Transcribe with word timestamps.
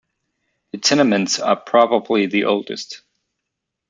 The 0.71 0.79
tenements 0.79 1.39
are 1.39 1.55
probably 1.55 2.25
the 2.25 2.45
oldest. 2.45 3.03